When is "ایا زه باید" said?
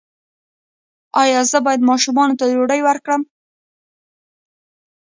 1.21-1.81